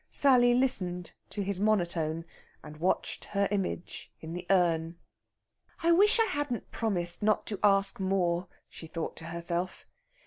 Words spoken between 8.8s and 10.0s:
thought to herself.